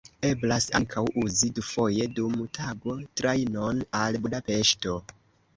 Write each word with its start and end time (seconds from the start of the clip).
Eblas 0.27 0.65
ankaŭ 0.79 1.01
uzi 1.23 1.49
dufoje 1.59 2.07
dum 2.21 2.39
tago 2.59 2.97
trajnon 3.21 3.85
al 4.01 4.19
Budapeŝto. 4.25 4.99